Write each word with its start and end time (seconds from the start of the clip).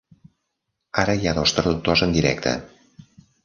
Ara 1.03 1.15
hi 1.21 1.29
ha 1.29 1.35
dos 1.41 1.55
traductors 1.59 2.05
en 2.09 2.19
directe. 2.19 2.59